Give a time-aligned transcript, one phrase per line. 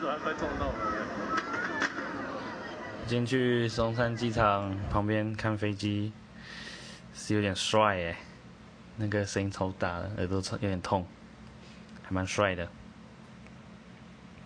[0.00, 0.74] 都还快撞到了。
[3.06, 6.12] 今天去松山机场旁边看飞机，
[7.14, 8.16] 是有点帅哎，
[8.96, 11.06] 那个声音超大的，耳朵超有点痛，
[12.02, 12.68] 还蛮帅的。